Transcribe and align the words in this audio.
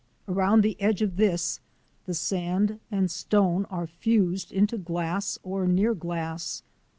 Around 0.27 0.61
the 0.61 0.81
edge 0.81 1.03
of 1.03 1.15
this 1.15 1.59
the 2.07 2.15
sand 2.15 2.79
and 2.89 3.11
stone 3.11 3.65
are 3.65 3.85
fused 3.85 4.51
into 4.51 4.79
glass 4.79 5.37
or 5.43 5.67
near 5.67 5.93
glass. 5.93 6.63